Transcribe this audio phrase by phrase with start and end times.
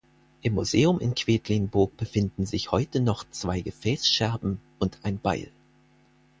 [0.41, 5.51] Im Museum in Quedlinburg befinden sich heute noch zwei Gefäßscherben und ein Beil.